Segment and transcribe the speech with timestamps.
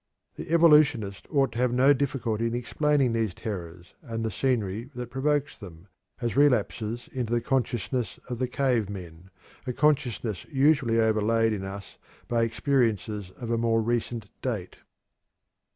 [0.35, 5.11] The evolutionist ought to have no difficulty in explaining these terrors, and the scenery that
[5.11, 5.89] provokes them,
[6.21, 9.29] as relapses into the consciousness of the cave men,
[9.67, 14.77] a consciousness usually overlaid in us by experiences of a more recent date."